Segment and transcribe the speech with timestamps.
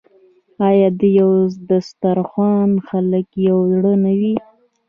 [0.67, 1.31] آیا د یو
[1.69, 4.35] دسترخان خلک یو زړه نه وي؟